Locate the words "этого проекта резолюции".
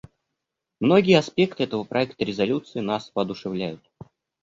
1.65-2.79